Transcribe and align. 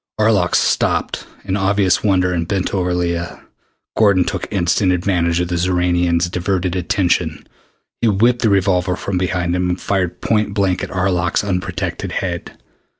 Arlok 0.19 0.55
stopped 0.55 1.27
in 1.45 1.55
obvious 1.55 2.03
wonder 2.03 2.33
and 2.33 2.47
bent 2.47 2.73
over 2.73 2.95
Leah. 2.95 3.39
Gordon 3.95 4.23
took 4.23 4.47
instant 4.49 4.91
advantage 4.91 5.39
of 5.39 5.49
the 5.49 5.57
Xoranian's 5.57 6.27
diverted 6.27 6.75
attention. 6.75 7.45
He 8.01 8.07
whipped 8.07 8.41
the 8.41 8.49
revolver 8.49 8.95
from 8.95 9.19
behind 9.19 9.55
him 9.55 9.69
and 9.69 9.79
fired 9.79 10.19
point 10.19 10.55
blank 10.55 10.83
at 10.83 10.89
Arlok's 10.89 11.43
unprotected 11.43 12.13
head. 12.13 12.57